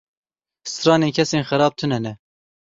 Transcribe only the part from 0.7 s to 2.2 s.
Stranên kesên xerab tune ne.